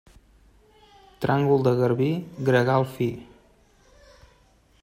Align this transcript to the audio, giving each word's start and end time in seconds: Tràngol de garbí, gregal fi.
Tràngol 1.25 1.61
de 1.69 1.75
garbí, 1.81 2.09
gregal 2.49 2.89
fi. 2.97 3.11